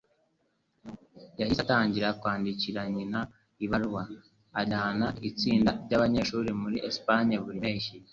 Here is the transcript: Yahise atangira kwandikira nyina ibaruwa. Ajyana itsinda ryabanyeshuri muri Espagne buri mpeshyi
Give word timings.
Yahise 1.39 1.59
atangira 1.63 2.07
kwandikira 2.21 2.81
nyina 2.95 3.19
ibaruwa. 3.65 4.03
Ajyana 4.61 5.07
itsinda 5.29 5.71
ryabanyeshuri 5.85 6.49
muri 6.61 6.77
Espagne 6.89 7.35
buri 7.43 7.57
mpeshyi 7.63 7.93